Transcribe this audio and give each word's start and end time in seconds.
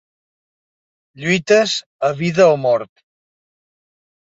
Lluites 1.25 1.77
a 2.09 2.11
vida 2.23 2.49
o 2.57 2.59
mort. 2.65 2.93